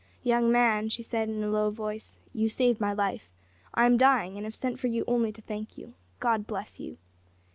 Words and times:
`Young 0.25 0.49
man,' 0.49 0.89
she 0.89 1.03
said 1.03 1.29
in 1.29 1.43
a 1.43 1.47
low 1.51 1.69
voice, 1.69 2.17
`you 2.35 2.49
saved 2.49 2.81
my 2.81 2.91
life; 2.91 3.29
I 3.75 3.85
am 3.85 3.97
dying, 3.99 4.35
and 4.35 4.45
have 4.47 4.55
sent 4.55 4.79
for 4.79 4.87
you 4.87 5.03
to 5.05 5.41
thank 5.43 5.77
you. 5.77 5.93
God 6.19 6.47
bless 6.47 6.79
you.' 6.79 6.97